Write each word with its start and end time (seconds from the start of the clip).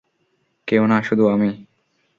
কেউ 0.67 0.83
না, 0.87 0.97
শুধু 1.01 1.23
আমি! 1.27 1.49